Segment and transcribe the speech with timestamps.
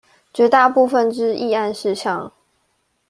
[0.33, 2.33] 絕大部分之議案事項